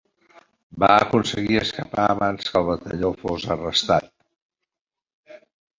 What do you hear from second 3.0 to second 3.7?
fos